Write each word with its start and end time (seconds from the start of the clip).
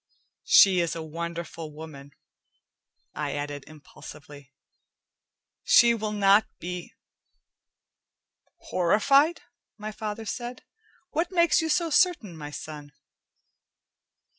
She 0.47 0.79
is 0.79 0.95
a 0.95 1.03
wonderful 1.03 1.71
woman," 1.71 2.09
I 3.13 3.33
added 3.33 3.65
impulsively. 3.67 4.51
"She 5.63 5.93
will 5.93 6.11
not 6.11 6.47
be" 6.57 6.95
"Horrified?" 8.71 9.43
my 9.77 9.91
father 9.91 10.25
said. 10.25 10.63
"What 11.11 11.31
makes 11.31 11.61
you 11.61 11.69
so 11.69 11.91
certain, 11.91 12.35
my 12.35 12.49
son?" 12.49 12.93